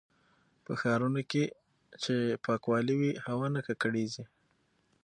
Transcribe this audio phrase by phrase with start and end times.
[0.65, 1.43] په ښارونو کې
[2.03, 2.15] چې
[2.45, 4.23] پاکوالی وي، هوا نه ککړېږي.